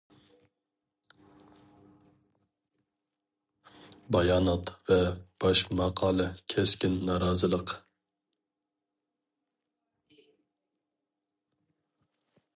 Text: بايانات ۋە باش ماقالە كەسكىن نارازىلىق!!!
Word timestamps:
بايانات 4.15 4.71
ۋە 4.87 4.97
باش 5.45 5.61
ماقالە 5.81 6.27
كەسكىن 6.55 6.97
نارازىلىق!!! 7.11 7.75